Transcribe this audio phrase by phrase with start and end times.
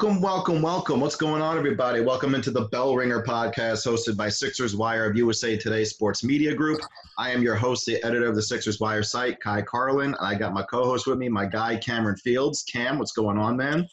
[0.00, 1.00] Welcome, welcome, welcome.
[1.00, 2.00] What's going on, everybody?
[2.02, 6.54] Welcome into the Bell Ringer podcast hosted by Sixers Wire of USA Today Sports Media
[6.54, 6.80] Group.
[7.18, 10.14] I am your host, the editor of the Sixers Wire site, Ky Carlin.
[10.20, 12.62] I got my co host with me, my guy, Cameron Fields.
[12.62, 13.88] Cam, what's going on, man?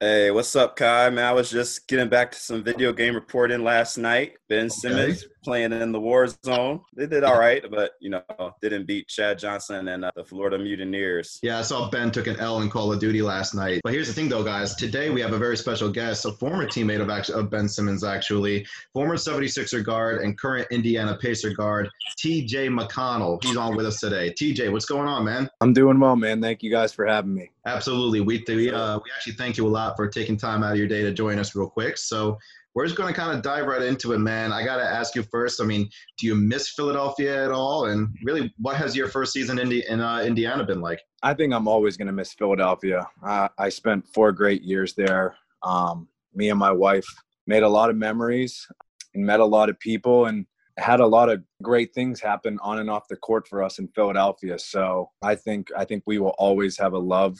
[0.00, 0.84] Hey, what's up, Ky?
[0.84, 4.32] Man, I was just getting back to some video game reporting last night.
[4.48, 4.68] Ben okay.
[4.70, 6.80] Simmons playing in the war zone.
[6.96, 8.22] They did all right, but you know,
[8.60, 11.38] didn't beat Chad Johnson and uh, the Florida Mutineers.
[11.40, 13.80] Yeah, I saw Ben took an L in Call of Duty last night.
[13.84, 14.74] But here's the thing, though, guys.
[14.74, 18.02] Today we have a very special guest, a former teammate of actually of Ben Simmons,
[18.02, 22.66] actually, former 76er guard and current Indiana Pacer guard, T.J.
[22.66, 23.42] McConnell.
[23.44, 24.32] He's on with us today.
[24.32, 25.48] T.J., what's going on, man?
[25.60, 26.42] I'm doing well, man.
[26.42, 27.52] Thank you guys for having me.
[27.66, 28.20] Absolutely.
[28.20, 30.88] We we, uh, we actually thank you a lot for taking time out of your
[30.88, 31.98] day to join us real quick.
[31.98, 32.38] So
[32.76, 34.52] we're just going to kind of dive right into it, man.
[34.52, 35.62] I got to ask you first.
[35.62, 35.88] I mean,
[36.18, 37.86] do you miss Philadelphia at all?
[37.86, 41.00] And really, what has your first season in, in uh, Indiana been like?
[41.22, 43.08] I think I'm always going to miss Philadelphia.
[43.26, 45.36] Uh, I spent four great years there.
[45.62, 47.06] Um, me and my wife
[47.46, 48.68] made a lot of memories
[49.14, 50.44] and met a lot of people and
[50.76, 53.88] had a lot of great things happen on and off the court for us in
[53.88, 54.58] Philadelphia.
[54.58, 57.38] So I think I think we will always have a love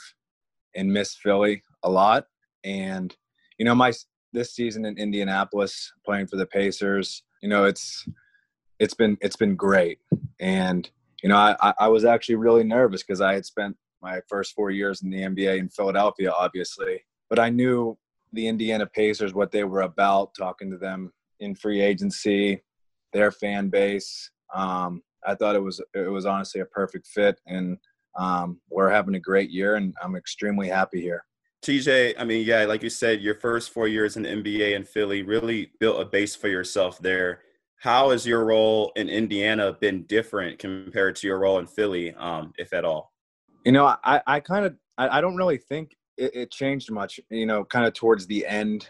[0.74, 2.24] and miss Philly a lot.
[2.64, 3.14] And
[3.58, 3.92] you know, my
[4.36, 7.22] this season in Indianapolis playing for the Pacers.
[7.42, 8.06] You know, it's
[8.78, 9.98] it's been it's been great,
[10.38, 10.88] and
[11.22, 14.70] you know, I I was actually really nervous because I had spent my first four
[14.70, 17.98] years in the NBA in Philadelphia, obviously, but I knew
[18.32, 20.34] the Indiana Pacers what they were about.
[20.38, 22.62] Talking to them in free agency,
[23.12, 24.30] their fan base.
[24.54, 27.78] Um, I thought it was it was honestly a perfect fit, and
[28.18, 31.24] um, we're having a great year, and I'm extremely happy here.
[31.66, 34.84] TJ, I mean, yeah, like you said, your first four years in the NBA in
[34.84, 37.40] Philly really built a base for yourself there.
[37.80, 42.52] How has your role in Indiana been different compared to your role in Philly, um,
[42.56, 43.12] if at all?
[43.64, 47.18] You know, I, I kind of, I, I, don't really think it, it, changed much.
[47.30, 48.88] You know, kind of towards the end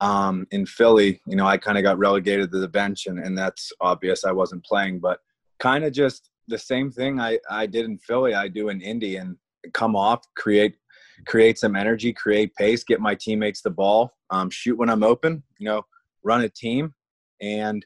[0.00, 3.36] um, in Philly, you know, I kind of got relegated to the bench, and, and
[3.36, 4.24] that's obvious.
[4.24, 5.18] I wasn't playing, but
[5.58, 9.16] kind of just the same thing I, I did in Philly, I do in Indy,
[9.16, 9.36] and
[9.72, 10.76] come off, create
[11.24, 15.42] create some energy, create pace, get my teammates the ball, um, shoot when I'm open,
[15.58, 15.84] you know,
[16.22, 16.94] run a team.
[17.40, 17.84] And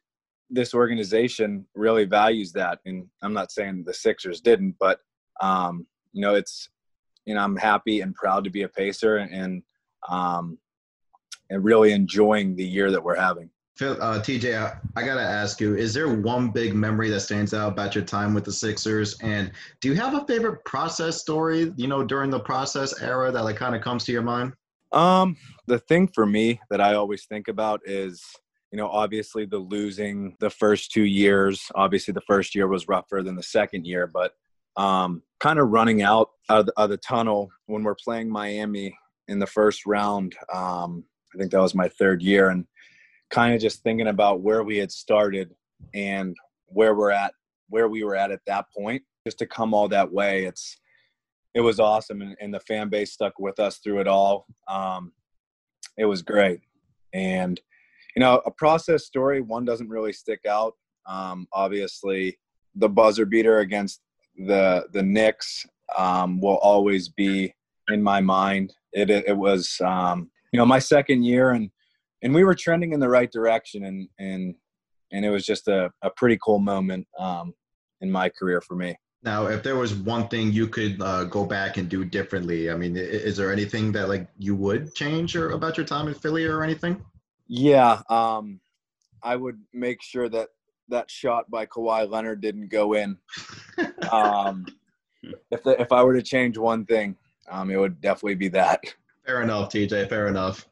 [0.49, 2.81] this organization really values that.
[2.85, 5.01] And I'm not saying the Sixers didn't, but,
[5.41, 6.69] um, you know, it's,
[7.25, 9.63] you know, I'm happy and proud to be a Pacer and,
[10.09, 10.59] um,
[11.51, 13.51] and really enjoying the year that we're having.
[13.81, 17.55] Phil, uh, TJ, I, I, gotta ask you: Is there one big memory that stands
[17.55, 19.19] out about your time with the Sixers?
[19.23, 21.73] And do you have a favorite process story?
[21.77, 24.53] You know, during the process era that like kind of comes to your mind?
[24.93, 25.35] Um,
[25.67, 28.23] the thing for me that I always think about is,
[28.71, 31.73] you know, obviously the losing the first two years.
[31.75, 34.35] Obviously, the first year was rougher than the second year, but
[34.77, 38.95] um, kind of running out of the, of the tunnel when we're playing Miami
[39.29, 40.37] in the first round.
[40.53, 41.03] Um,
[41.35, 42.67] I think that was my third year, and
[43.31, 45.55] kind of just thinking about where we had started
[45.95, 46.37] and
[46.67, 47.33] where we're at,
[47.69, 50.45] where we were at at that point, just to come all that way.
[50.45, 50.77] It's
[51.55, 54.47] it was awesome, and, and the fan base stuck with us through it all.
[54.69, 55.13] Um,
[55.97, 56.61] it was great,
[57.13, 57.61] and
[58.17, 59.41] you know, a process story.
[59.41, 60.75] One doesn't really stick out.
[61.07, 62.39] Um, obviously,
[62.75, 64.01] the buzzer beater against
[64.37, 67.55] the the Knicks um, will always be
[67.89, 68.75] in my mind.
[68.93, 71.71] It it, it was um, you know my second year and
[72.23, 74.55] and we were trending in the right direction and and
[75.13, 77.53] and it was just a, a pretty cool moment um,
[78.01, 81.45] in my career for me now if there was one thing you could uh, go
[81.45, 85.51] back and do differently i mean is there anything that like you would change or
[85.51, 87.03] about your time in philly or anything
[87.47, 88.61] yeah um,
[89.23, 90.49] i would make sure that
[90.91, 93.17] that shot by Kawhi Leonard didn't go in.
[94.13, 94.67] Um,
[95.51, 97.17] if the, if I were to change one thing,
[97.49, 98.83] um, it would definitely be that.
[99.25, 100.09] Fair enough, TJ.
[100.09, 100.67] Fair enough.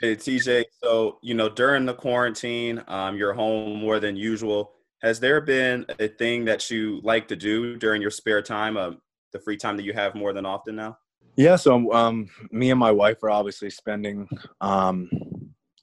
[0.00, 4.74] Hey TJ, so you know during the quarantine, um, you're home more than usual.
[5.02, 8.92] Has there been a thing that you like to do during your spare time, uh,
[9.32, 10.98] the free time that you have more than often now?
[11.34, 14.28] Yeah, so um, me and my wife are obviously spending
[14.60, 15.10] um,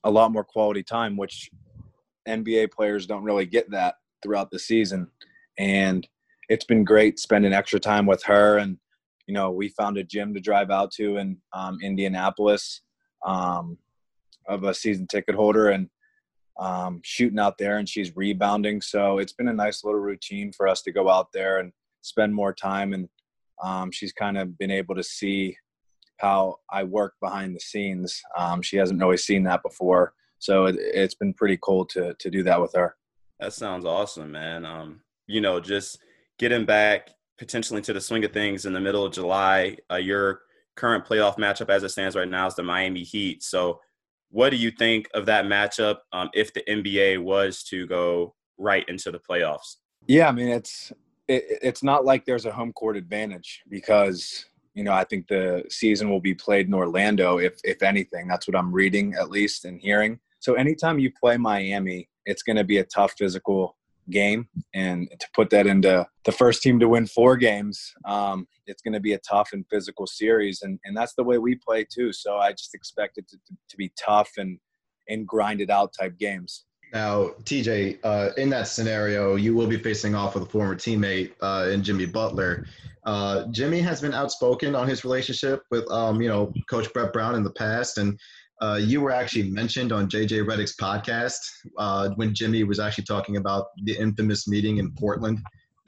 [0.06, 1.50] a lot more quality time, which
[2.25, 5.12] NBA players don't really get that throughout the season,
[5.59, 6.07] and
[6.47, 8.59] it's been great spending extra time with her.
[8.59, 8.77] And
[9.27, 12.79] you know, we found a gym to drive out to in um, Indianapolis.
[13.25, 13.77] Um,
[14.47, 15.89] of a season ticket holder and
[16.59, 18.81] um, shooting out there and she's rebounding.
[18.81, 21.71] So it's been a nice little routine for us to go out there and
[22.01, 22.94] spend more time.
[22.94, 23.09] And
[23.63, 25.57] um, she's kind of been able to see
[26.18, 28.21] how I work behind the scenes.
[28.38, 30.13] Um, she hasn't really seen that before.
[30.39, 32.95] So it, has been pretty cool to, to do that with her.
[33.39, 34.65] That sounds awesome, man.
[34.65, 36.00] Um, you know, just
[36.39, 40.41] getting back potentially to the swing of things in the middle of July, uh, you're
[40.75, 43.44] current playoff matchup as it stands right now is the Miami Heat.
[43.44, 43.80] So,
[44.30, 48.86] what do you think of that matchup um, if the NBA was to go right
[48.88, 49.77] into the playoffs?
[50.07, 50.92] Yeah, I mean it's
[51.27, 55.63] it, it's not like there's a home court advantage because you know I think the
[55.69, 58.27] season will be played in Orlando if if anything.
[58.27, 60.19] That's what I'm reading at least and hearing.
[60.39, 63.75] So anytime you play Miami, it's going to be a tough physical
[64.09, 64.47] game.
[64.73, 68.93] And to put that into the first team to win four games, um, it's going
[68.93, 70.61] to be a tough and physical series.
[70.61, 72.13] And, and that's the way we play too.
[72.13, 73.37] So I just expect it to,
[73.69, 74.59] to be tough and,
[75.07, 76.65] and grinded out type games.
[76.93, 81.31] Now, TJ, uh, in that scenario, you will be facing off with a former teammate
[81.41, 82.65] uh, in Jimmy Butler.
[83.05, 87.35] Uh, Jimmy has been outspoken on his relationship with, um, you know, Coach Brett Brown
[87.35, 88.19] in the past, and
[88.61, 91.39] uh, you were actually mentioned on JJ Redick's podcast
[91.77, 95.39] uh, when Jimmy was actually talking about the infamous meeting in Portland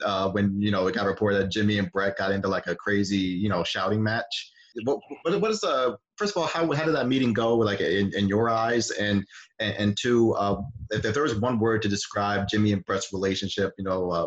[0.04, 2.74] uh, when you know it got reported that Jimmy and Brett got into like a
[2.74, 4.52] crazy you know shouting match.
[4.84, 7.80] What, what, what is the first of all how, how did that meeting go like
[7.80, 9.24] in, in your eyes and
[9.58, 10.60] and, and two uh,
[10.90, 14.26] if, if, there was one word to describe Jimmy and Brett's relationship you know uh,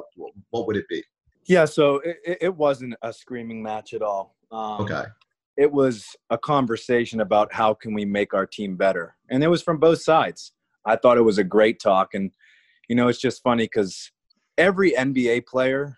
[0.49, 1.03] what would it be?
[1.45, 4.35] Yeah, so it, it wasn't a screaming match at all.
[4.51, 5.03] Um, okay
[5.57, 9.15] it was a conversation about how can we make our team better.
[9.29, 10.53] And it was from both sides.
[10.85, 12.13] I thought it was a great talk.
[12.13, 12.31] And
[12.87, 14.11] you know it's just funny because
[14.57, 15.97] every nba player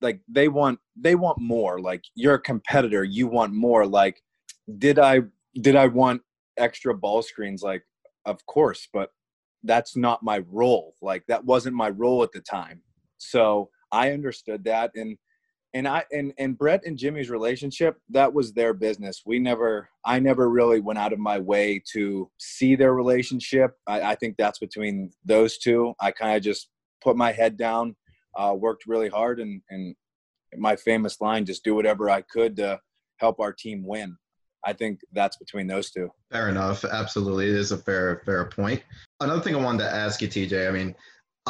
[0.00, 1.80] like they want they want more.
[1.80, 3.04] Like you're a competitor.
[3.04, 3.86] You want more.
[3.86, 4.22] Like
[4.78, 5.20] did i
[5.60, 6.22] did i want
[6.56, 7.62] extra ball screens?
[7.62, 7.84] Like
[8.26, 9.10] of course but
[9.64, 10.94] that's not my role.
[11.02, 12.82] Like that wasn't my role at the time.
[13.18, 14.92] So i understood that.
[14.94, 15.18] And
[15.74, 19.22] and I and and Brett and Jimmy's relationship that was their business.
[19.24, 23.72] We never, I never really went out of my way to see their relationship.
[23.86, 25.94] I, I think that's between those two.
[26.00, 26.68] I kind of just
[27.02, 27.96] put my head down,
[28.36, 29.94] uh, worked really hard, and and
[30.56, 32.80] my famous line, just do whatever I could to
[33.18, 34.16] help our team win.
[34.66, 36.10] I think that's between those two.
[36.30, 36.84] Fair enough.
[36.84, 38.82] Absolutely, it is a fair fair point.
[39.20, 40.68] Another thing I wanted to ask you, TJ.
[40.68, 40.94] I mean,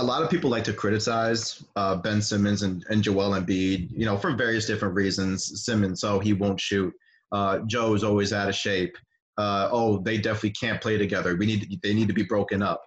[0.01, 4.07] a lot of people like to criticize uh, Ben Simmons and, and Joel Embiid, you
[4.07, 5.65] know, for various different reasons.
[5.65, 6.93] Simmons, oh, he won't shoot.
[7.33, 8.97] Uh, Joe is always out of shape.
[9.37, 11.37] Uh, oh, they definitely can't play together.
[11.37, 12.83] We need they need to be broken up.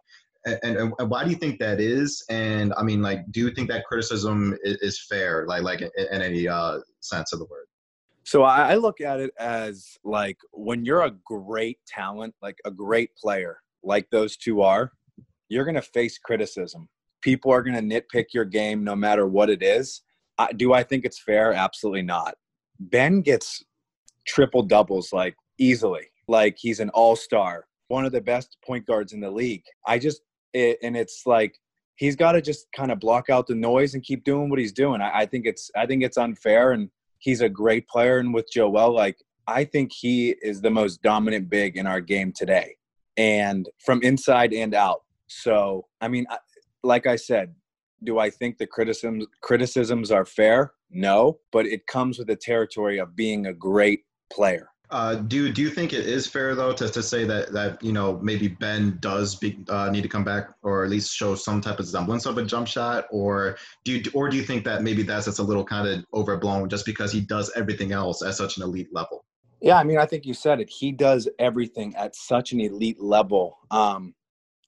[0.46, 2.24] And, and, and, why do you think that is?
[2.30, 5.90] And I mean, like, do you think that criticism is, is fair, like, like in,
[6.12, 7.66] in any uh, sense of the word?
[8.26, 13.16] So I look at it as like when you're a great talent, like a great
[13.16, 14.92] player, like those two are,
[15.48, 16.90] you're going to face criticism
[17.24, 20.02] people are going to nitpick your game no matter what it is.
[20.38, 21.54] Uh, do I think it's fair?
[21.54, 22.36] Absolutely not.
[22.80, 23.64] Ben gets
[24.28, 26.08] triple doubles like easily.
[26.28, 29.64] Like he's an all star, one of the best point guards in the league.
[29.88, 30.22] I just,
[30.54, 31.58] it, and it's like,
[31.96, 34.72] he's got to just kind of block out the noise and keep doing what he's
[34.72, 35.02] doing.
[35.02, 36.72] I, I think it's, I think it's unfair.
[36.72, 36.90] And
[37.20, 38.18] he's a great player.
[38.18, 39.18] And with Joel, like,
[39.48, 42.76] I think he is the most dominant big in our game today
[43.18, 45.04] and from inside and out.
[45.28, 46.26] So, I mean,
[46.84, 47.56] like I said,
[48.04, 50.74] do I think the criticisms criticisms are fair?
[50.90, 54.70] No, but it comes with the territory of being a great player.
[54.90, 57.92] Uh, do do you think it is fair though to, to say that that you
[57.92, 61.62] know maybe Ben does be, uh, need to come back or at least show some
[61.62, 64.84] type of semblance of a jump shot, or do you or do you think that
[64.84, 68.36] maybe that's just a little kind of overblown just because he does everything else at
[68.36, 69.26] such an elite level?
[69.62, 70.70] Yeah, I mean, I think you said it.
[70.70, 73.58] He does everything at such an elite level.
[73.72, 74.14] Um,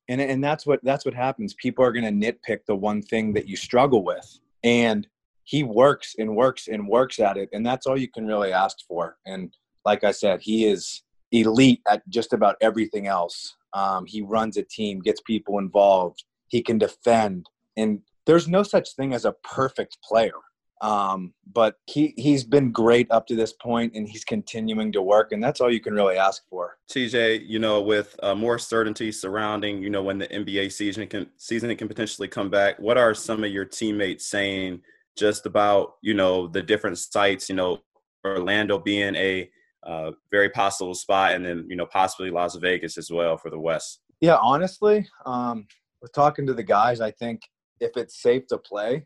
[0.10, 1.54] and and that's what that's what happens.
[1.54, 5.08] People are going to nitpick the one thing that you struggle with and
[5.44, 8.78] he works and works and works at it and that's all you can really ask
[8.88, 9.18] for.
[9.26, 13.56] And like i said he is elite at just about everything else.
[13.74, 18.94] Um, he runs a team gets people involved he can defend and there's no such
[18.96, 20.40] thing as a perfect player
[20.82, 25.32] um, but he he's been great up to this point, and he's continuing to work,
[25.32, 26.78] and that's all you can really ask for.
[26.92, 31.28] TJ, you know, with uh, more certainty surrounding, you know, when the NBA season can
[31.38, 34.82] season can potentially come back, what are some of your teammates saying
[35.16, 37.48] just about you know the different sites?
[37.48, 37.82] You know,
[38.26, 39.50] Orlando being a
[39.84, 43.60] uh, very possible spot, and then you know possibly Las Vegas as well for the
[43.60, 44.02] West.
[44.20, 45.68] Yeah, honestly, um,
[46.02, 47.44] with talking to the guys, I think
[47.80, 49.06] if it's safe to play,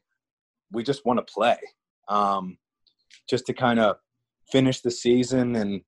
[0.71, 1.57] we just want to play,
[2.07, 2.57] um,
[3.29, 3.97] just to kind of
[4.51, 5.81] finish the season and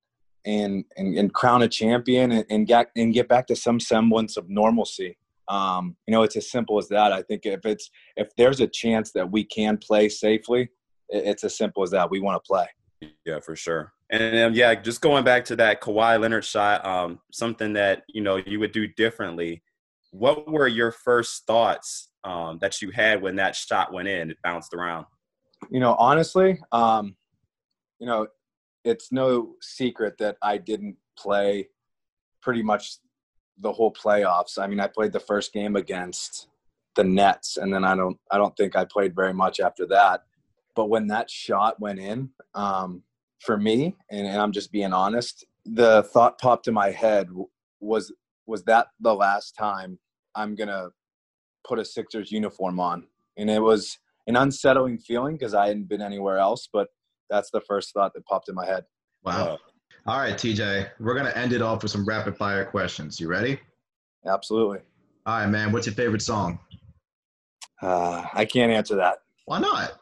[0.45, 4.37] and and, and crown a champion and, and, get and get back to some semblance
[4.37, 5.17] of normalcy.
[5.47, 7.11] Um, you know, it's as simple as that.
[7.11, 10.69] I think if it's if there's a chance that we can play safely,
[11.09, 12.09] it's as simple as that.
[12.09, 12.67] We want to play.
[13.25, 13.93] Yeah, for sure.
[14.09, 18.21] And um, yeah, just going back to that Kawhi Leonard shot, um, something that you
[18.21, 19.63] know you would do differently.
[20.11, 24.31] What were your first thoughts um, that you had when that shot went in?
[24.31, 25.05] It bounced around.
[25.69, 27.15] You know, honestly, um,
[27.99, 28.27] you know,
[28.83, 31.69] it's no secret that I didn't play
[32.41, 32.97] pretty much
[33.59, 34.57] the whole playoffs.
[34.57, 36.47] I mean, I played the first game against
[36.95, 40.23] the Nets, and then I don't I don't think I played very much after that.
[40.75, 43.03] But when that shot went in, um,
[43.39, 47.29] for me, and, and I'm just being honest, the thought popped in my head
[47.79, 48.11] was
[48.47, 49.99] was that the last time
[50.35, 50.89] I'm gonna
[51.67, 56.01] put a Sixers uniform on, and it was an unsettling feeling because I hadn't been
[56.01, 56.67] anywhere else.
[56.71, 56.87] But
[57.29, 58.85] that's the first thought that popped in my head.
[59.23, 59.59] Wow.
[60.07, 63.19] All right, TJ, we're gonna end it off with some rapid fire questions.
[63.19, 63.59] You ready?
[64.25, 64.79] Absolutely.
[65.25, 65.71] All right, man.
[65.71, 66.59] What's your favorite song?
[67.81, 69.19] Uh, I can't answer that.
[69.45, 69.93] Why not?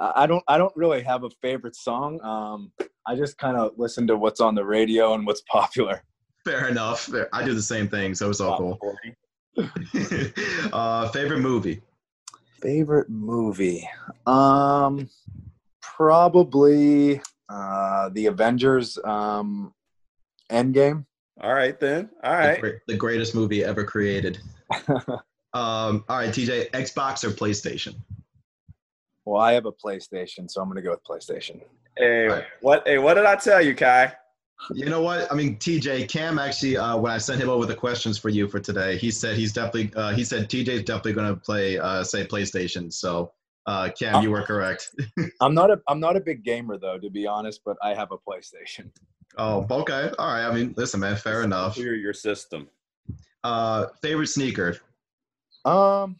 [0.00, 0.44] I don't.
[0.46, 2.20] I don't really have a favorite song.
[2.22, 2.72] Um,
[3.06, 6.02] I just kind of listen to what's on the radio and what's popular.
[6.44, 7.10] Fair enough.
[7.32, 8.78] I do the same thing, so it's all cool.
[10.72, 11.80] uh, favorite movie?
[12.60, 13.88] Favorite movie?
[14.26, 15.08] Um,
[15.80, 19.72] probably uh, the Avengers um,
[20.50, 21.04] Endgame.
[21.40, 22.10] All right then.
[22.22, 22.60] All right.
[22.60, 24.38] The, the greatest movie ever created.
[24.88, 25.14] um,
[25.54, 27.94] all right, TJ, Xbox or PlayStation?
[29.24, 31.60] Well, I have a PlayStation, so I'm gonna go with PlayStation.
[31.96, 32.44] Hey, right.
[32.60, 32.86] what?
[32.86, 34.06] Hey, what did I tell you, Ky?
[34.74, 35.30] You know what?
[35.30, 38.48] I mean, TJ Cam actually, uh, when I sent him over the questions for you
[38.48, 42.02] for today, he said he's definitely, uh, he said TJ's definitely going to play, uh,
[42.02, 42.92] say PlayStation.
[42.92, 43.32] So,
[43.66, 44.94] uh, Cam, you were correct.
[45.40, 48.10] I'm not a, I'm not a big gamer though, to be honest, but I have
[48.12, 48.90] a PlayStation.
[49.36, 50.46] Oh, okay, all right.
[50.46, 51.74] I mean, listen, man, fair enough.
[51.74, 52.68] Clear your system.
[53.44, 54.78] Uh, favorite sneaker?
[55.64, 56.16] Um,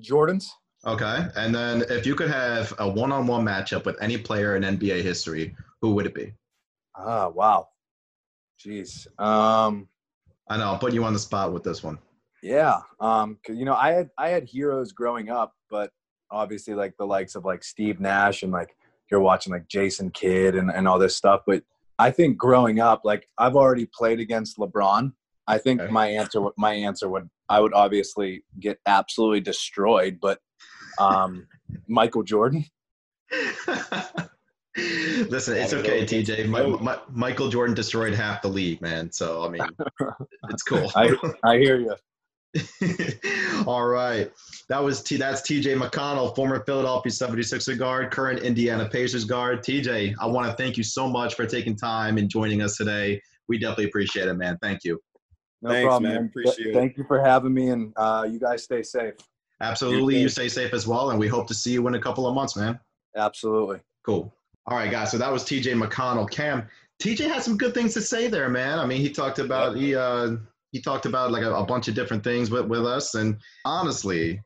[0.00, 0.48] Jordans.
[0.84, 5.02] Okay, and then if you could have a one-on-one matchup with any player in NBA
[5.02, 6.32] history, who would it be?
[6.96, 7.68] Ah, wow.
[8.64, 9.06] Jeez.
[9.18, 9.88] Um,
[10.48, 11.98] I know I'm putting you on the spot with this one.
[12.42, 12.80] Yeah.
[13.00, 15.90] Um, you know, I had I had heroes growing up, but
[16.30, 18.76] obviously like the likes of like Steve Nash and like
[19.10, 21.42] you're watching like Jason Kidd and, and all this stuff.
[21.46, 21.62] But
[21.98, 25.12] I think growing up, like I've already played against LeBron.
[25.46, 25.92] I think okay.
[25.92, 30.40] my answer my answer would I would obviously get absolutely destroyed, but
[30.98, 31.46] um,
[31.86, 32.64] Michael Jordan.
[34.76, 36.48] Listen, it's okay, TJ.
[36.48, 39.12] My, my, Michael Jordan destroyed half the league, man.
[39.12, 39.62] So I mean,
[40.50, 40.90] it's cool.
[40.94, 41.14] I,
[41.44, 41.94] I hear you.
[43.66, 44.30] All right.
[44.68, 49.60] That was T that's TJ McConnell, former Philadelphia 76er guard, current Indiana Pacers guard.
[49.60, 53.20] TJ, I want to thank you so much for taking time and joining us today.
[53.48, 54.58] We definitely appreciate it, man.
[54.62, 54.98] Thank you.
[55.60, 56.26] No Thanks, problem, man.
[56.26, 56.74] Appreciate it.
[56.74, 59.14] Thank you for having me and uh, you guys stay safe.
[59.60, 60.18] Absolutely.
[60.18, 62.34] You stay safe as well, and we hope to see you in a couple of
[62.34, 62.80] months, man.
[63.16, 63.78] Absolutely.
[64.04, 64.34] Cool.
[64.66, 65.10] All right, guys.
[65.10, 66.30] So that was TJ McConnell.
[66.30, 66.68] Cam,
[67.02, 68.78] TJ had some good things to say there, man.
[68.78, 70.36] I mean, he talked about he uh
[70.70, 74.40] he talked about like a, a bunch of different things with, with us, and honestly,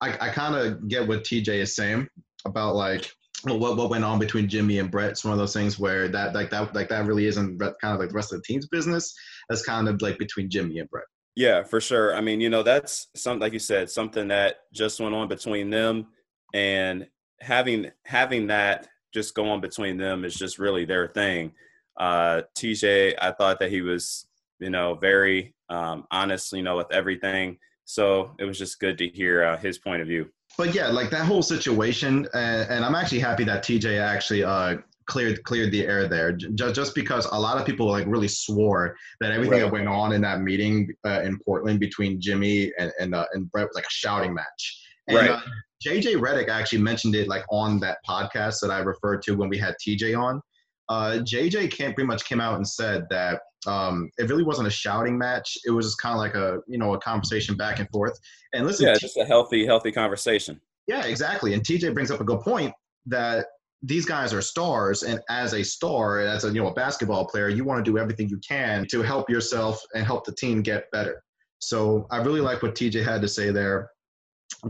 [0.00, 2.08] I, I kind of get what TJ is saying
[2.44, 3.10] about like
[3.44, 5.10] what what went on between Jimmy and Brett.
[5.10, 8.00] It's one of those things where that like that like that really isn't kind of
[8.00, 9.14] like the rest of the team's business.
[9.48, 11.06] That's kind of like between Jimmy and Brett.
[11.34, 12.16] Yeah, for sure.
[12.16, 15.68] I mean, you know, that's something like you said, something that just went on between
[15.68, 16.06] them,
[16.54, 17.06] and
[17.40, 21.52] having having that just going between them is just really their thing.
[21.96, 24.26] Uh, TJ, I thought that he was,
[24.58, 27.58] you know, very um, honest, you know, with everything.
[27.84, 30.28] So it was just good to hear uh, his point of view.
[30.58, 34.76] But yeah, like that whole situation, and, and I'm actually happy that TJ actually uh,
[35.06, 36.32] cleared cleared the air there.
[36.32, 39.64] Just just because a lot of people like really swore that everything right.
[39.64, 43.50] that went on in that meeting uh, in Portland between Jimmy and and, uh, and
[43.50, 44.82] Brett was like a shouting match.
[45.08, 45.42] And, right.
[45.84, 49.58] JJ Redick actually mentioned it like on that podcast that I referred to when we
[49.58, 50.40] had TJ on.
[50.88, 54.70] Uh, JJ came, pretty much came out and said that um, it really wasn't a
[54.70, 55.58] shouting match.
[55.66, 58.18] It was just kind of like a you know a conversation back and forth.
[58.52, 60.60] And listen, yeah, T- just a healthy, healthy conversation.
[60.86, 61.54] Yeah, exactly.
[61.54, 62.72] And TJ brings up a good point
[63.06, 63.46] that
[63.82, 67.48] these guys are stars, and as a star, as a you know a basketball player,
[67.48, 70.90] you want to do everything you can to help yourself and help the team get
[70.92, 71.22] better.
[71.58, 73.90] So I really like what TJ had to say there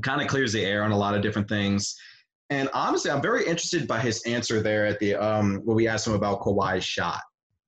[0.02, 1.97] kind of clears the air on a lot of different things.
[2.50, 6.06] And honestly, I'm very interested by his answer there at the um where we asked
[6.06, 7.21] him about Kawhi's shot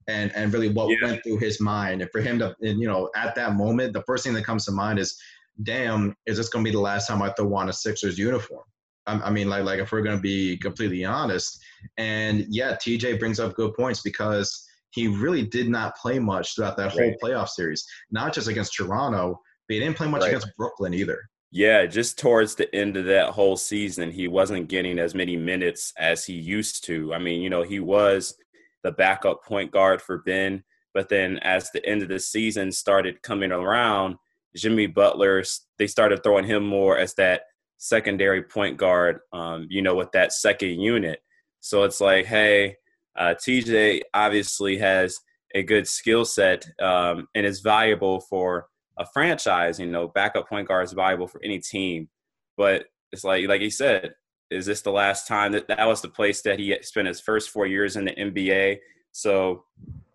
[0.08, 0.96] and and really what yeah.
[1.02, 2.02] went through his mind.
[2.02, 4.64] And for him to, and, you know, at that moment, the first thing that comes
[4.64, 5.20] to mind is,
[5.62, 8.64] damn, is this going to be the last time I throw on a Sixers uniform?
[9.06, 11.60] I, I mean, like like if we're going to be completely honest.
[11.96, 16.76] And yeah, TJ brings up good points because he really did not play much throughout
[16.78, 17.16] that whole right.
[17.22, 20.28] playoff series, not just against Toronto, but he didn't play much right.
[20.28, 21.28] against Brooklyn either.
[21.50, 25.92] Yeah, just towards the end of that whole season, he wasn't getting as many minutes
[25.96, 27.14] as he used to.
[27.14, 28.34] I mean, you know, he was
[28.82, 30.62] the backup point guard for Ben,
[30.92, 34.16] but then as the end of the season started coming around,
[34.54, 35.42] Jimmy Butler,
[35.78, 37.42] they started throwing him more as that
[37.78, 41.20] secondary point guard, um, you know, with that second unit.
[41.60, 42.76] So it's like, hey,
[43.16, 45.18] Uh, TJ obviously has
[45.52, 49.78] a good skill set um, and is valuable for a franchise.
[49.78, 52.08] You know, backup point guard is valuable for any team,
[52.56, 54.14] but it's like like he said,
[54.50, 57.50] is this the last time that that was the place that he spent his first
[57.50, 58.78] four years in the NBA?
[59.12, 59.64] So,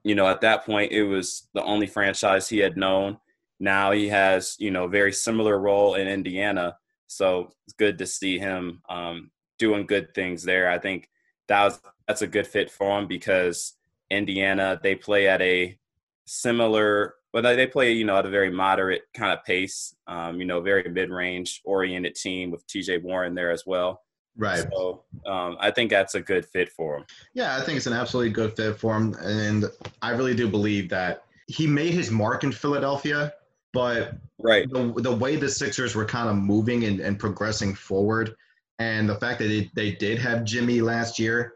[0.03, 3.17] you know, at that point, it was the only franchise he had known.
[3.59, 6.77] Now he has, you know, very similar role in Indiana.
[7.07, 10.69] So it's good to see him um, doing good things there.
[10.69, 11.09] I think
[11.47, 13.73] that was that's a good fit for him because
[14.09, 15.77] Indiana they play at a
[16.25, 19.95] similar, but they play you know at a very moderate kind of pace.
[20.07, 22.99] Um, you know, very mid-range oriented team with T.J.
[22.99, 24.03] Warren there as well.
[24.37, 24.65] Right.
[24.71, 27.05] So um, I think that's a good fit for him.
[27.33, 29.65] Yeah, I think it's an absolutely good fit for him, and
[30.01, 33.33] I really do believe that he made his mark in Philadelphia,
[33.73, 38.35] but right the, the way the Sixers were kind of moving and, and progressing forward,
[38.79, 41.55] and the fact that they, they did have Jimmy last year,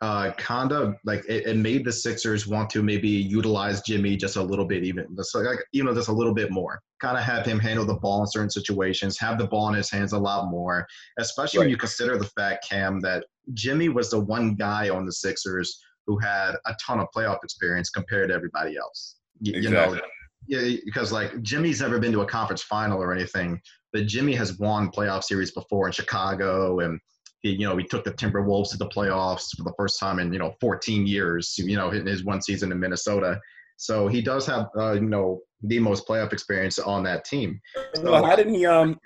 [0.00, 4.42] uh, Conda like it, it, made the Sixers want to maybe utilize Jimmy just a
[4.42, 6.80] little bit, even just like you know just a little bit more.
[7.00, 9.90] Kind of have him handle the ball in certain situations, have the ball in his
[9.90, 10.86] hands a lot more,
[11.18, 11.64] especially right.
[11.64, 13.24] when you consider the fact, Cam, that
[13.54, 17.90] Jimmy was the one guy on the Sixers who had a ton of playoff experience
[17.90, 19.16] compared to everybody else.
[19.40, 19.96] You, exactly.
[19.96, 20.08] you know,
[20.46, 23.60] yeah, because like Jimmy's never been to a conference final or anything,
[23.92, 27.00] but Jimmy has won playoff series before in Chicago and
[27.42, 30.32] he, you know, he took the Timberwolves to the playoffs for the first time in,
[30.32, 33.40] you know, 14 years, you know, in his one season in Minnesota.
[33.76, 37.60] So he does have, uh, you know, the most playoff experience on that team.
[37.94, 38.98] So, well, hadn't he, um,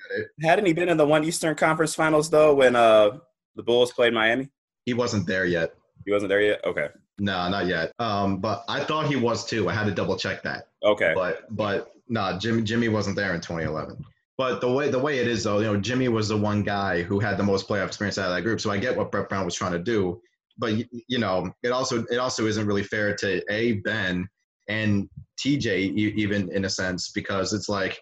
[0.43, 3.18] hadn't he been in the one Eastern Conference Finals though when uh
[3.55, 4.49] the Bulls played Miami?
[4.87, 5.75] He wasn't there yet.
[6.05, 6.64] He wasn't there yet.
[6.64, 6.88] Okay.
[7.18, 7.92] No, not yet.
[7.99, 9.68] Um, but I thought he was too.
[9.68, 10.68] I had to double check that.
[10.83, 11.12] Okay.
[11.14, 14.03] But but no, nah, Jimmy Jimmy wasn't there in 2011.
[14.42, 17.02] But the way the way it is though, you know, Jimmy was the one guy
[17.02, 18.61] who had the most playoff experience out of that group.
[18.61, 20.20] So I get what Brett Brown was trying to do,
[20.59, 20.72] but
[21.07, 24.28] you know, it also it also isn't really fair to a Ben
[24.68, 28.00] and TJ even in a sense because it's like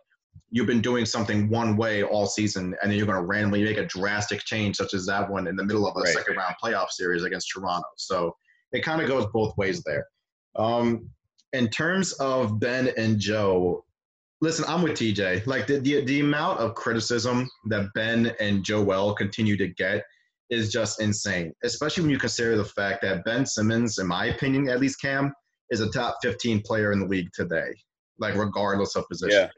[0.49, 3.77] you've been doing something one way all season and then you're going to randomly make
[3.77, 6.15] a drastic change such as that one in the middle of a right.
[6.15, 7.87] second round playoff series against Toronto.
[7.99, 8.35] So
[8.73, 10.07] it kind of goes both ways there.
[10.57, 11.11] Um,
[11.53, 13.85] in terms of Ben and Joe,
[14.43, 15.47] Listen, I'm with TJ.
[15.47, 20.05] Like the, the the amount of criticism that Ben and Joel continue to get
[20.49, 21.53] is just insane.
[21.63, 25.33] Especially when you consider the fact that Ben Simmons, in my opinion, at least Cam,
[25.71, 27.71] is a top 15 player in the league today.
[28.19, 29.39] Like regardless of position.
[29.39, 29.49] Yeah.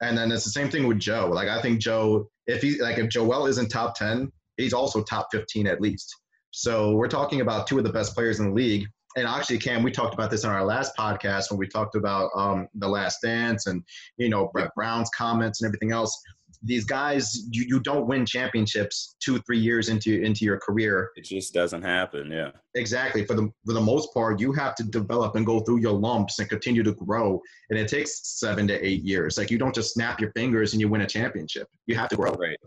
[0.00, 1.30] And then it's the same thing with Joe.
[1.32, 5.28] Like I think Joe, if he like if Joel isn't top 10, he's also top
[5.30, 6.14] 15 at least.
[6.50, 8.86] So we're talking about two of the best players in the league
[9.16, 12.30] and actually, Cam, we talked about this in our last podcast when we talked about
[12.34, 13.82] um, the Last Dance and
[14.16, 16.20] you know Brett Brown's comments and everything else.
[16.64, 21.10] These guys, you, you don't win championships two, three years into into your career.
[21.16, 22.30] It just doesn't happen.
[22.30, 23.24] Yeah, exactly.
[23.26, 26.38] For the for the most part, you have to develop and go through your lumps
[26.38, 29.36] and continue to grow, and it takes seven to eight years.
[29.36, 31.68] Like you don't just snap your fingers and you win a championship.
[31.86, 32.32] You have to grow.
[32.32, 32.58] Right,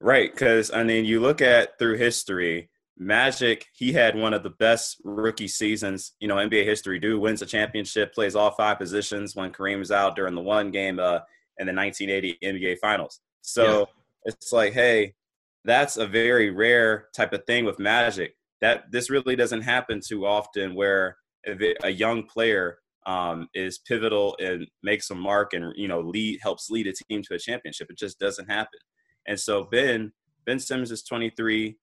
[0.00, 0.32] right.
[0.32, 5.00] Because I mean, you look at through history Magic, he had one of the best
[5.04, 6.98] rookie seasons, you know, NBA history.
[6.98, 10.70] Dude wins a championship, plays all five positions when Kareem was out during the one
[10.70, 11.20] game uh,
[11.58, 13.20] in the 1980 NBA Finals.
[13.42, 13.84] So yeah.
[14.24, 15.14] it's like, hey,
[15.64, 18.34] that's a very rare type of thing with Magic.
[18.62, 21.18] That this really doesn't happen too often, where
[21.82, 26.70] a young player um, is pivotal and makes a mark and you know lead helps
[26.70, 27.88] lead a team to a championship.
[27.90, 28.80] It just doesn't happen.
[29.26, 30.12] And so Ben
[30.46, 31.76] Ben Simmons is 23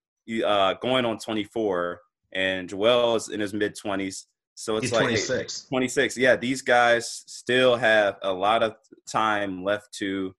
[0.46, 2.02] uh, going on 24,
[2.34, 4.26] and Joel is in his mid 20s.
[4.56, 5.62] So it's He's like 26.
[5.64, 6.18] Hey, 26.
[6.18, 8.76] Yeah, these guys still have a lot of
[9.10, 10.36] time left to,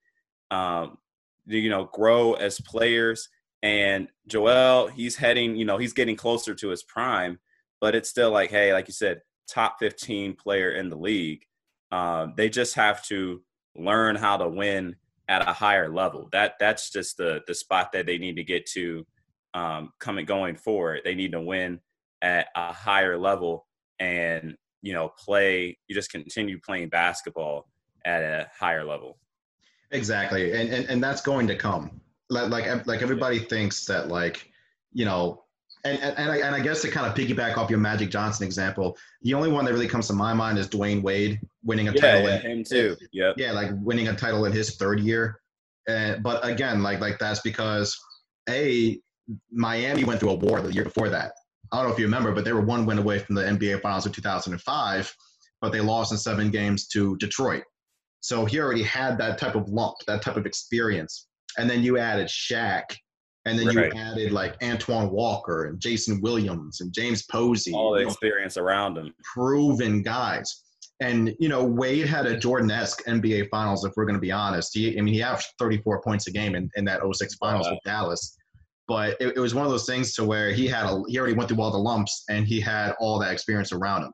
[0.50, 0.98] um,
[1.46, 3.28] you know, grow as players.
[3.62, 7.38] And Joel, he's heading, you know, he's getting closer to his prime,
[7.80, 11.44] but it's still like, hey, like you said, top 15 player in the league.
[11.90, 13.42] Um, they just have to
[13.76, 14.96] learn how to win
[15.28, 16.28] at a higher level.
[16.32, 19.06] That that's just the the spot that they need to get to
[19.54, 21.00] um, coming going forward.
[21.04, 21.80] They need to win
[22.20, 23.66] at a higher level
[23.98, 25.78] and you know play.
[25.88, 27.68] You just continue playing basketball
[28.04, 29.18] at a higher level.
[29.90, 32.00] Exactly, and and, and that's going to come.
[32.30, 34.50] Like like like everybody thinks that like
[34.92, 35.40] you know.
[35.86, 38.46] And, and, and, I, and I guess to kind of piggyback off your Magic Johnson
[38.46, 41.92] example, the only one that really comes to my mind is Dwyane Wade winning a
[41.92, 42.22] yeah, title.
[42.22, 42.96] Yeah, in, him too.
[43.12, 43.32] Yeah.
[43.36, 45.42] Yeah, like winning a title in his third year.
[45.86, 47.98] Uh, but again, like like that's because
[48.48, 48.98] a
[49.50, 51.32] Miami went through a war the year before that.
[51.72, 53.80] I don't know if you remember, but they were one win away from the NBA
[53.80, 55.16] Finals of 2005,
[55.60, 57.64] but they lost in seven games to Detroit.
[58.20, 61.26] So he already had that type of lump, that type of experience.
[61.58, 62.96] And then you added Shaq
[63.44, 63.92] And then right.
[63.92, 67.72] you added like Antoine Walker and Jason Williams and James Posey.
[67.72, 69.12] All the experience know, around him.
[69.34, 70.62] Proven guys.
[71.00, 73.84] And you know, Wade had a Jordan-esque NBA Finals.
[73.84, 76.54] If we're going to be honest, he I mean he averaged 34 points a game
[76.54, 78.36] in, in that 06 Finals with Dallas.
[78.86, 81.34] But it, it, was one of those things to where he had a he already
[81.34, 84.12] went through all the lumps and he had all that experience around him.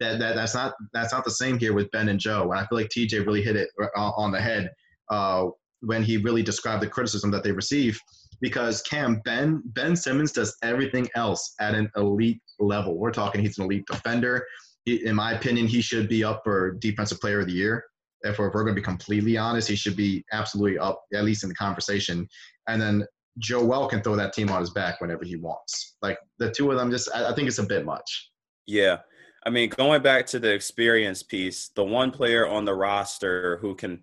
[0.00, 2.50] That, that that's not that's not the same here with Ben and Joe.
[2.50, 4.70] And I feel like TJ really hit it uh, on the head
[5.10, 5.46] uh,
[5.80, 7.98] when he really described the criticism that they receive.
[8.40, 12.98] Because Cam Ben Ben Simmons does everything else at an elite level.
[12.98, 14.44] We're talking he's an elite defender
[14.84, 17.84] he, in my opinion, he should be up for Defensive Player of the Year.
[18.22, 21.24] If we're, if we're going to be completely honest, he should be absolutely up, at
[21.24, 22.28] least in the conversation.
[22.68, 23.04] And then
[23.38, 25.96] Joel can throw that team on his back whenever he wants.
[26.02, 28.30] Like the two of them, just I, I think it's a bit much.
[28.66, 28.98] Yeah.
[29.44, 33.74] I mean, going back to the experience piece, the one player on the roster who
[33.74, 34.00] can,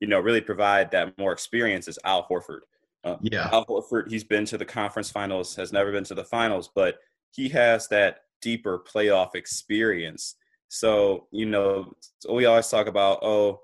[0.00, 2.60] you know, really provide that more experience is Al Horford.
[3.04, 3.50] Uh, yeah.
[3.52, 6.96] Al Horford, he's been to the conference finals, has never been to the finals, but
[7.32, 10.36] he has that deeper playoff experience.
[10.68, 11.92] So, you know,
[12.30, 13.60] we always talk about, oh,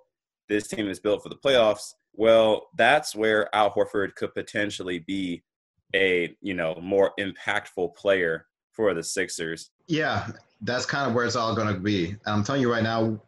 [0.48, 1.94] this team is built for the playoffs.
[2.16, 5.42] Well, that's where Al Horford could potentially be
[5.94, 9.70] a, you know, more impactful player for the Sixers.
[9.87, 10.29] Yeah,
[10.62, 12.16] that's kind of where it's all going to be.
[12.27, 13.20] I'm telling you right now,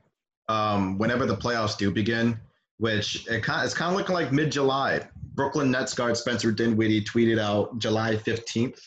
[0.49, 2.38] um, whenever the playoffs do begin,
[2.79, 5.07] which it kind of, it's kind of looking like mid-July.
[5.35, 8.81] Brooklyn Nets guard Spencer Dinwiddie tweeted out July 15th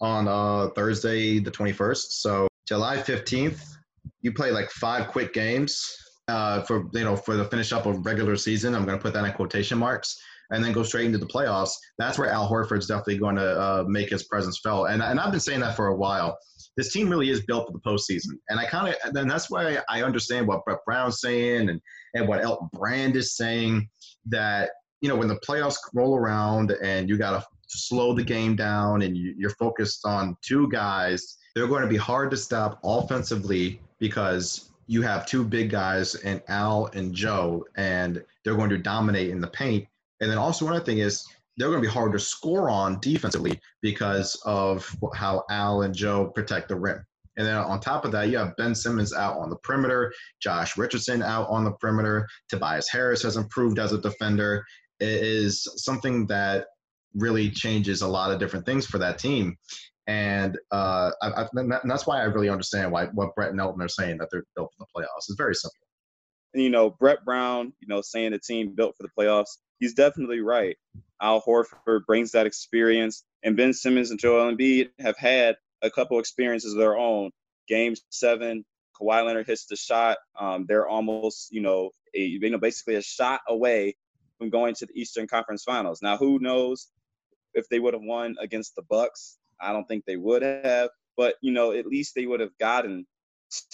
[0.00, 1.96] on uh, Thursday, the 21st.
[2.10, 3.76] So July 15th,
[4.20, 5.96] you play like five quick games
[6.32, 8.74] uh, for you know for the finish up of regular season.
[8.74, 10.18] I'm going to put that in quotation marks,
[10.50, 11.72] and then go straight into the playoffs.
[11.98, 14.88] That's where Al Horford's definitely going to uh, make his presence felt.
[14.88, 16.38] And and I've been saying that for a while.
[16.74, 19.78] This team really is built for the postseason, and I kind of and that's why
[19.90, 21.80] I understand what Brett Brown's saying and
[22.14, 23.88] and what Elton Brand is saying
[24.26, 24.70] that
[25.02, 29.02] you know when the playoffs roll around and you got to slow the game down
[29.02, 33.80] and you, you're focused on two guys, they're going to be hard to stop offensively
[33.98, 39.30] because you have two big guys and Al and Joe, and they're going to dominate
[39.30, 39.86] in the paint.
[40.20, 41.24] And then also another thing is
[41.56, 46.26] they're going to be hard to score on defensively because of how Al and Joe
[46.26, 47.02] protect the rim.
[47.38, 50.76] And then on top of that, you have Ben Simmons out on the perimeter, Josh
[50.76, 54.62] Richardson out on the perimeter, Tobias Harris has improved as a defender.
[55.00, 56.66] It is something that
[57.14, 59.56] really changes a lot of different things for that team.
[60.06, 63.88] And uh, I, and that's why I really understand why what Brett and Elton are
[63.88, 65.28] saying that they're built for the playoffs.
[65.28, 65.78] It's very simple.
[66.54, 70.40] You know, Brett Brown, you know, saying the team built for the playoffs, he's definitely
[70.40, 70.76] right.
[71.22, 76.18] Al Horford brings that experience, and Ben Simmons and Joel Embiid have had a couple
[76.18, 77.30] experiences of their own.
[77.68, 78.64] Game seven,
[79.00, 80.18] Kawhi Leonard hits the shot.
[80.38, 83.96] Um, they're almost, you know, a, you know, basically a shot away
[84.38, 86.00] from going to the Eastern Conference Finals.
[86.02, 86.88] Now, who knows
[87.54, 89.38] if they would have won against the Bucks.
[89.62, 93.06] I don't think they would have, but you know, at least they would have gotten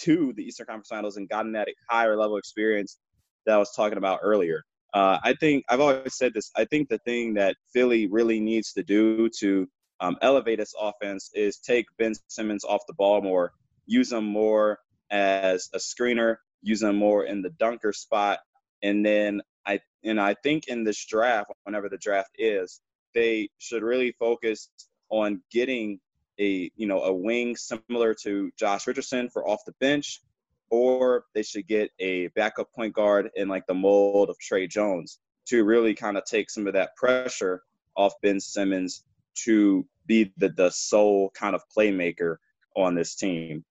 [0.01, 2.97] to the Eastern Conference Finals and gotten that higher level experience
[3.45, 4.63] that I was talking about earlier.
[4.93, 6.51] Uh, I think I've always said this.
[6.55, 9.67] I think the thing that Philly really needs to do to
[9.99, 13.51] um, elevate its offense is take Ben Simmons off the ball more,
[13.85, 14.79] use him more
[15.11, 18.39] as a screener, use him more in the dunker spot,
[18.81, 22.81] and then I and I think in this draft, whenever the draft is,
[23.13, 24.69] they should really focus
[25.09, 25.99] on getting
[26.39, 30.21] a you know a wing similar to Josh Richardson for off the bench,
[30.69, 35.19] or they should get a backup point guard in like the mold of Tre Jones
[35.47, 37.63] to really kind of take some of that pressure
[37.95, 39.03] off Ben Simmons
[39.43, 42.37] to be the the sole kind of playmaker
[42.75, 43.63] on this team.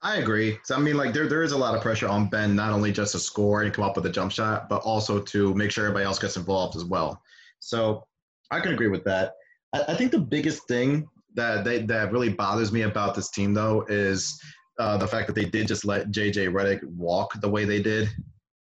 [0.00, 0.58] I agree.
[0.64, 2.92] So I mean, like there there is a lot of pressure on Ben not only
[2.92, 5.84] just to score and come up with a jump shot, but also to make sure
[5.86, 7.20] everybody else gets involved as well.
[7.58, 8.06] So
[8.50, 9.34] I can agree with that.
[9.72, 13.84] I, think the biggest thing that they, that really bothers me about this team though
[13.88, 14.40] is
[14.78, 18.08] uh, the fact that they did just let JJ Redick walk the way they did.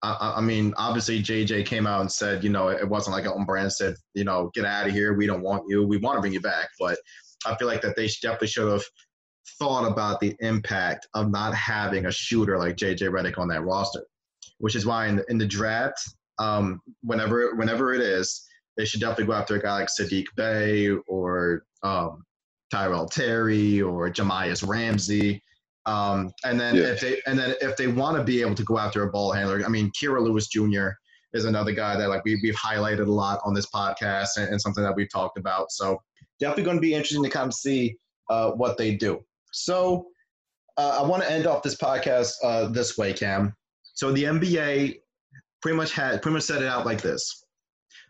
[0.01, 3.45] I, I, mean, obviously JJ came out and said, you know, it wasn't like Elton
[3.45, 5.13] Brand said, you know, get out of here.
[5.13, 5.85] We don't want you.
[5.85, 6.69] We want to bring you back.
[6.79, 6.97] But
[7.45, 8.83] I feel like that they definitely should have
[9.57, 14.05] thought about the impact of not having a shooter like JJ Redick on that roster,
[14.59, 16.01] which is why in the, in the draft,
[16.39, 18.47] um, whenever whenever it is,
[18.79, 22.23] they should definitely go after a guy like Saddiq Bey or um,
[22.71, 25.43] Tyrell Terry or Jahmi'us Ramsey.
[25.85, 26.83] Um, and then yeah.
[26.83, 29.33] if they and then if they want to be able to go after a ball
[29.33, 30.91] handler, I mean, Kira Lewis Jr.
[31.33, 34.61] is another guy that like we, we've highlighted a lot on this podcast and, and
[34.61, 35.73] something that we've talked about.
[35.73, 36.01] So
[36.39, 37.97] definitely going to be interesting to kind of see
[38.29, 39.19] uh, what they do.
[39.51, 40.07] So
[40.77, 43.53] uh, I want to end off this podcast uh, this way, Cam.
[43.93, 45.01] So the NBA
[45.61, 47.38] pretty much had pretty much set it out like this.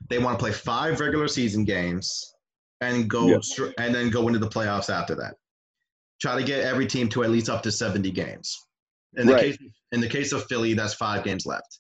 [0.08, 2.34] They want to play five regular season games
[2.82, 3.42] and go yep.
[3.78, 5.36] and then go into the playoffs after that.
[6.22, 8.58] Try to get every team to at least up to 70 games.
[9.18, 9.42] In the right.
[9.46, 9.58] case
[9.92, 11.80] in the case of Philly, that's five games left.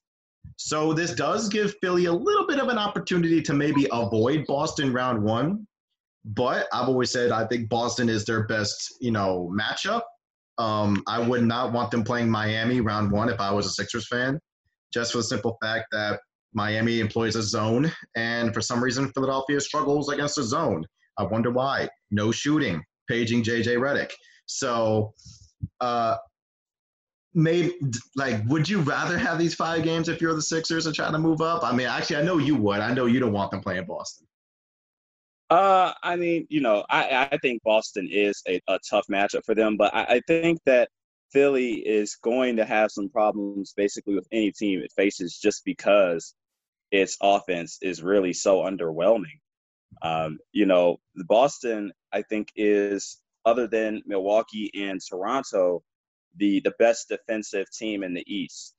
[0.56, 4.92] So this does give Philly a little bit of an opportunity to maybe avoid Boston
[4.92, 5.68] round one.
[6.26, 10.02] But I've always said I think Boston is their best, you know, matchup.
[10.58, 14.08] Um, I would not want them playing Miami round one if I was a Sixers
[14.08, 14.40] fan,
[14.94, 16.20] just for the simple fact that
[16.54, 20.86] Miami employs a zone, and for some reason Philadelphia struggles against a zone.
[21.18, 21.90] I wonder why.
[22.12, 24.12] No shooting, paging JJ Redick.
[24.46, 25.14] So
[25.82, 26.18] uh,
[27.34, 27.74] maybe
[28.16, 31.20] like would you rather have these five games if you're the Sixers and trying to
[31.20, 31.64] move up?
[31.64, 32.80] I mean, actually, I know you would.
[32.80, 34.26] I know you don't want them playing Boston.
[35.50, 39.56] Uh, I mean, you know, I, I think Boston is a, a tough matchup for
[39.56, 40.90] them, but I, I think that
[41.32, 46.36] Philly is going to have some problems basically with any team it faces just because
[46.92, 49.40] its offense is really so underwhelming.
[50.02, 50.98] Um, you know,
[51.28, 55.84] Boston, I think, is other than Milwaukee and Toronto,
[56.38, 58.76] the the best defensive team in the East.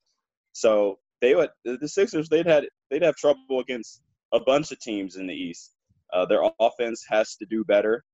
[0.52, 5.16] So they would the Sixers they'd had they'd have trouble against a bunch of teams
[5.16, 5.74] in the East.
[6.12, 8.04] Uh, their offense has to do better.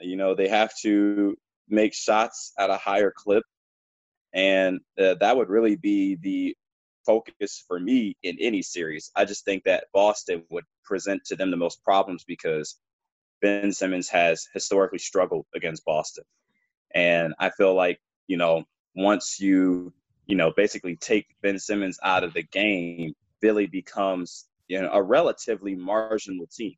[0.00, 1.36] You know they have to
[1.68, 3.44] make shots at a higher clip,
[4.32, 6.56] and uh, that would really be the
[7.06, 9.10] focus for me in any series.
[9.16, 12.76] I just think that Boston would present to them the most problems because
[13.42, 16.24] Ben Simmons has historically struggled against Boston.
[16.94, 18.64] And I feel like, you know,
[18.94, 19.92] once you,
[20.26, 25.02] you know, basically take Ben Simmons out of the game, Philly becomes, you know, a
[25.02, 26.74] relatively marginal team.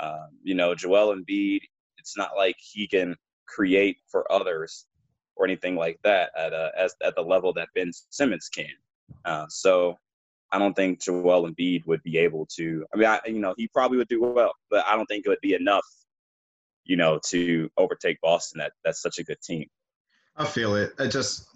[0.00, 1.60] Um, you know, Joel Embiid,
[1.98, 3.14] it's not like he can
[3.46, 4.86] create for others
[5.36, 8.66] or anything like that at a, as, at the level that Ben Simmons can.
[9.24, 9.96] Uh, so
[10.52, 12.84] I don't think Joel Embiid would be able to.
[12.92, 15.28] I mean, I, you know, he probably would do well, but I don't think it
[15.28, 15.86] would be enough,
[16.84, 18.58] you know, to overtake Boston.
[18.58, 19.66] That that's such a good team.
[20.36, 20.92] I feel it.
[20.98, 21.48] I just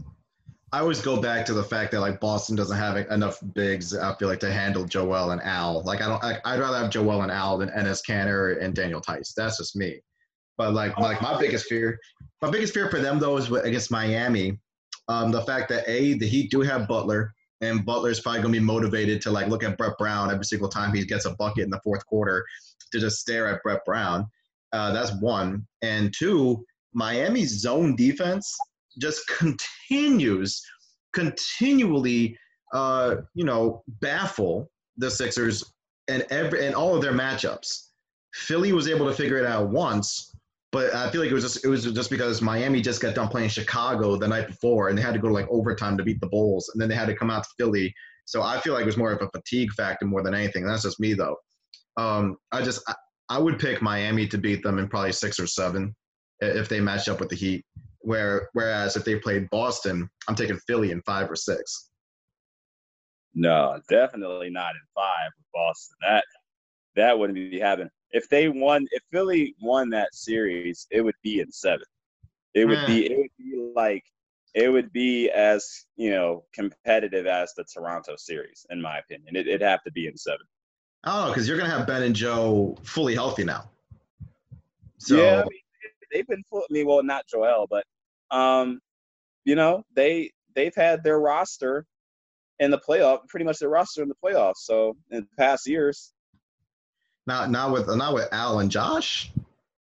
[0.72, 3.96] I always go back to the fact that like Boston doesn't have enough bigs.
[3.96, 5.82] I feel like to handle Joel and Al.
[5.82, 6.22] Like I don't.
[6.22, 9.34] I, would rather have Joel and Al than Enes Kanter and Daniel Theis.
[9.34, 10.00] That's just me.
[10.56, 11.98] But like like my biggest fear,
[12.42, 14.58] my biggest fear for them though is against Miami.
[15.08, 17.34] Um, the fact that a the Heat do have Butler
[17.64, 20.94] and Butler's probably gonna be motivated to like look at Brett Brown every single time
[20.94, 22.44] he gets a bucket in the fourth quarter
[22.92, 24.26] to just stare at Brett Brown.
[24.72, 28.56] Uh, that's one, and two, Miami's zone defense
[28.98, 30.62] just continues
[31.12, 32.36] continually
[32.72, 35.64] uh, you know baffle the Sixers
[36.08, 37.88] and every and all of their matchups.
[38.34, 40.33] Philly was able to figure it out once,
[40.74, 43.28] but I feel like it was just it was just because Miami just got done
[43.28, 46.20] playing Chicago the night before and they had to go to like overtime to beat
[46.20, 47.94] the Bulls and then they had to come out to Philly.
[48.24, 50.66] So I feel like it was more of a fatigue factor more than anything.
[50.66, 51.36] That's just me though.
[51.96, 52.94] Um, I just I,
[53.28, 55.94] I would pick Miami to beat them in probably six or seven
[56.40, 57.64] if they match up with the Heat.
[58.00, 61.90] Where whereas if they played Boston, I'm taking Philly in five or six.
[63.32, 65.96] No, definitely not in five with Boston.
[66.02, 66.24] That
[66.96, 67.90] that wouldn't be happening.
[68.14, 71.84] If they won, if Philly won that series, it would be in seven.
[72.54, 74.04] It would be it would be like
[74.54, 79.34] it would be as you know competitive as the Toronto series, in my opinion.
[79.34, 80.46] It, would have to be in seven.
[81.02, 83.68] Oh, because you're gonna have Ben and Joe fully healthy now.
[84.98, 85.60] So yeah, I mean,
[86.12, 86.60] they've been full.
[86.60, 87.84] I mean, well, not Joel, but
[88.30, 88.78] um,
[89.44, 91.84] you know, they they've had their roster
[92.60, 94.58] in the playoff, pretty much their roster in the playoffs.
[94.58, 96.13] So in past years.
[97.26, 99.30] Now, now with now with Al and Josh,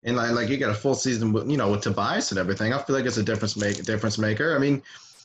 [0.03, 2.73] and like like you got a full season with you know with Tobias and everything.
[2.73, 4.55] I feel like it's a difference make difference maker.
[4.55, 4.81] I mean,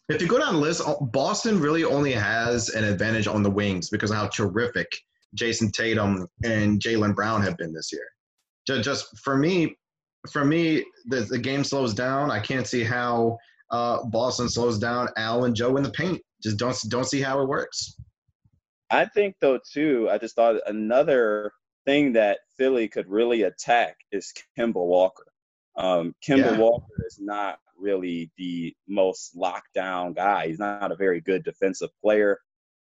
[0.08, 3.88] if you go down the list, Boston really only has an advantage on the wings
[3.88, 4.88] because of how terrific
[5.34, 8.06] Jayson Tatum and Jaylen Brown have been this year.
[8.66, 9.76] Just, just for me,
[10.30, 12.30] for me, the, the game slows down.
[12.30, 13.38] I can't see how
[13.70, 16.20] uh, Boston slows down Al and Joe in the paint.
[16.42, 17.96] Just don't don't see how it works.
[18.90, 20.08] I think though too.
[20.10, 21.52] I just thought another
[21.84, 25.26] thing that Philly could really attack is Kemba Walker.
[25.76, 26.58] Um, Kemba yeah.
[26.58, 30.48] Walker is not really the most lockdown guy.
[30.48, 32.38] He's not a very good defensive player.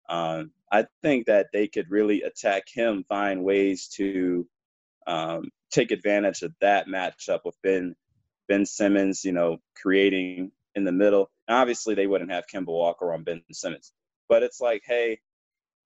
[0.08, 4.46] Um, I think that they could really attack him, find ways to
[5.06, 7.94] um, take advantage of that matchup with Ben
[8.48, 11.30] Ben Simmons, you know, creating in the middle.
[11.48, 13.92] And obviously, they wouldn't have Kemba Walker on Ben Simmons,
[14.28, 15.20] but it's like, hey,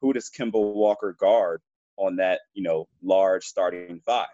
[0.01, 1.61] who does Kemba Walker guard
[1.97, 4.27] on that, you know, large starting five?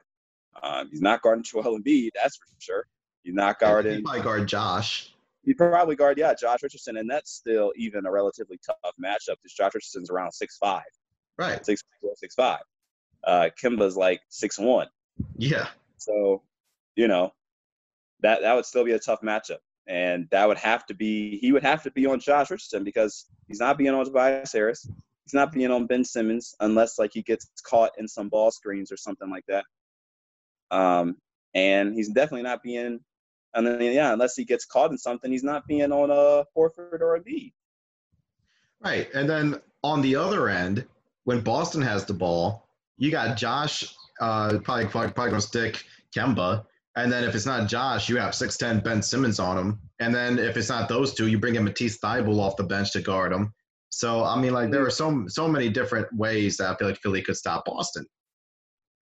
[0.63, 2.87] Um, he's not guarding Joel Embiid, that's for sure.
[3.23, 3.97] He's not guarding.
[3.97, 5.13] He might guard Josh.
[5.45, 9.55] He probably guard, yeah, Josh Richardson, and that's still even a relatively tough matchup because
[9.57, 10.83] Josh Richardson's around six five,
[11.37, 11.65] right?
[11.65, 11.83] Six
[12.15, 12.61] six five.
[13.25, 14.89] Uh, Kemba's like six one.
[15.37, 15.69] Yeah.
[15.99, 16.43] So,
[16.97, 17.33] you know,
[18.21, 21.53] that that would still be a tough matchup, and that would have to be he
[21.53, 24.89] would have to be on Josh Richardson because he's not being on Tobias Harris.
[25.25, 28.91] He's not being on Ben Simmons unless like he gets caught in some ball screens
[28.91, 29.65] or something like that.
[30.71, 31.17] Um,
[31.55, 33.01] and he's definitely not being,
[33.55, 37.01] and then yeah, unless he gets caught in something, he's not being on a Horford
[37.01, 37.53] or a B.
[38.81, 40.87] Right, and then on the other end,
[41.25, 45.85] when Boston has the ball, you got Josh uh, probably probably, probably gonna stick
[46.17, 46.65] Kemba,
[46.97, 50.15] and then if it's not Josh, you have six ten Ben Simmons on him, and
[50.15, 53.03] then if it's not those two, you bring in Matisse Thybulle off the bench to
[53.03, 53.53] guard him.
[53.93, 56.99] So I mean, like there are so so many different ways that I feel like
[56.99, 58.07] Philly could stop Boston.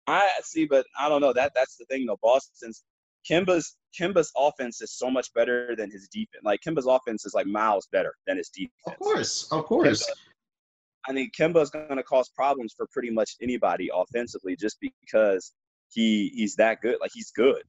[0.07, 1.33] I see, but I don't know.
[1.33, 2.19] That that's the thing, though.
[2.21, 2.83] Boston's
[3.29, 6.43] Kemba's Kemba's offense is so much better than his defense.
[6.43, 8.71] Like Kemba's offense is like miles better than his defense.
[8.87, 10.03] Of course, of course.
[10.03, 10.13] Kemba,
[11.09, 15.53] I think Kemba's going to cause problems for pretty much anybody offensively, just because
[15.89, 16.97] he he's that good.
[16.99, 17.63] Like he's good.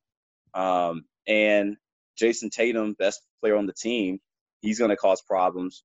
[0.54, 1.76] Um, and
[2.20, 4.18] Jayson Tatum, best player on the team,
[4.60, 5.84] he's going to cause problems,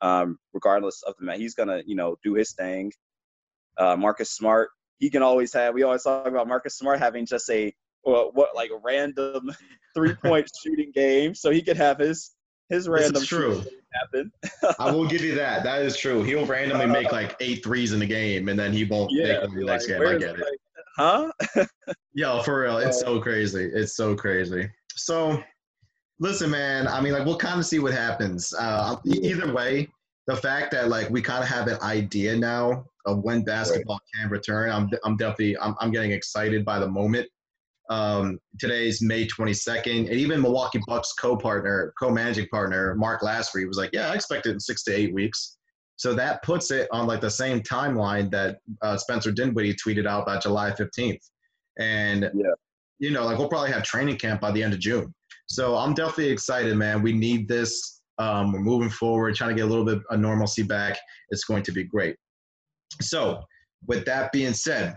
[0.00, 1.38] um, regardless of the match.
[1.38, 2.92] He's to you know do his thing.
[3.76, 5.74] Uh, Marcus Smart, he can always have.
[5.74, 9.50] We always talk about Marcus Smart having just a what, what like random
[9.94, 12.32] three point shooting game, so he could have his
[12.68, 13.24] his random.
[13.24, 13.62] True.
[13.92, 14.30] Happen.
[14.78, 15.64] I will give you that.
[15.64, 16.22] That is true.
[16.22, 19.40] He'll randomly make like eight threes in the game, and then he won't yeah, make
[19.42, 20.00] them the next game.
[20.00, 20.38] I get it.
[20.38, 21.64] Like, huh?
[22.12, 23.64] Yo, for real, it's so crazy.
[23.64, 24.70] It's so crazy.
[24.94, 25.42] So,
[26.20, 26.86] listen, man.
[26.86, 28.54] I mean, like, we'll kind of see what happens.
[28.56, 29.88] Uh, either way,
[30.26, 34.22] the fact that like we kind of have an idea now of when basketball right.
[34.22, 37.28] can return, I'm I'm definitely I'm I'm getting excited by the moment.
[37.88, 43.90] Um, today's May 22nd, and even Milwaukee Bucks co-partner, co-managing partner Mark Lasry was like,
[43.92, 45.56] "Yeah, I expect it in six to eight weeks."
[45.96, 50.22] So that puts it on like the same timeline that uh, Spencer Dinwiddie tweeted out
[50.22, 51.18] about July 15th,
[51.78, 52.52] and yeah.
[53.00, 55.12] you know, like we'll probably have training camp by the end of June.
[55.50, 57.02] So I'm definitely excited, man.
[57.02, 58.02] We need this.
[58.18, 60.98] Um, we're moving forward, trying to get a little bit of normalcy back.
[61.30, 62.16] It's going to be great.
[63.00, 63.42] So,
[63.86, 64.96] with that being said,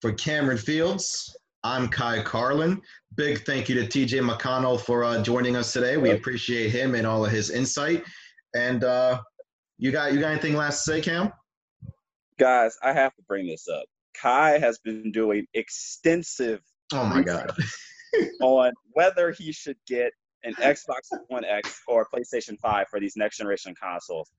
[0.00, 2.80] for Cameron Fields, I'm Ky Carlin.
[3.16, 5.96] Big thank you to TJ McConnell for uh, joining us today.
[5.96, 8.04] We appreciate him and all of his insight.
[8.56, 9.20] And uh,
[9.76, 11.32] you got you got anything last to say, Cam?
[12.38, 13.84] Guys, I have to bring this up.
[14.20, 16.62] Kai has been doing extensive.
[16.92, 17.52] Oh my god.
[18.40, 20.12] on whether he should get
[20.44, 24.30] an Xbox One X or a PlayStation 5 for these next generation consoles.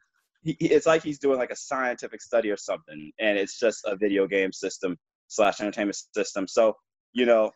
[0.42, 3.96] He, it's like he's doing like a scientific study or something, and it's just a
[3.96, 6.48] video game system slash entertainment system.
[6.48, 6.76] So
[7.14, 7.52] you know,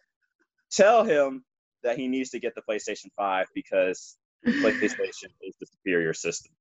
[0.71, 1.43] tell him
[1.83, 6.51] that he needs to get the PlayStation 5 because PlayStation is the superior system.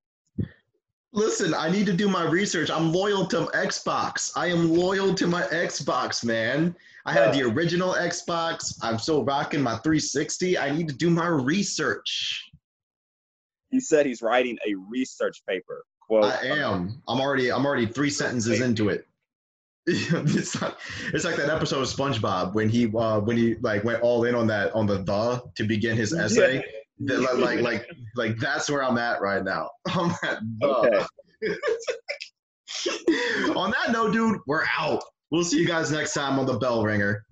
[1.14, 2.70] Listen, I need to do my research.
[2.70, 4.32] I'm loyal to Xbox.
[4.34, 6.74] I am loyal to my Xbox, man.
[7.04, 8.78] I had the original Xbox.
[8.82, 10.56] I'm still rocking my 360.
[10.56, 12.50] I need to do my research.
[13.70, 15.84] He said he's writing a research paper.
[16.00, 16.24] Quote.
[16.24, 17.02] I am.
[17.08, 17.50] I'm already.
[17.50, 19.06] I'm already three sentences into it.
[19.86, 20.76] it's like
[21.12, 24.34] it's like that episode of SpongeBob when he uh, when he like went all in
[24.34, 26.64] on that on the the to begin his essay.
[27.04, 27.16] Yeah.
[27.16, 29.70] like, like like like that's where I'm at right now.
[29.88, 30.66] I'm at the.
[30.68, 31.04] Okay.
[33.56, 35.02] on that note, dude, we're out.
[35.32, 37.24] We'll see you guys next time on the Bell Ringer.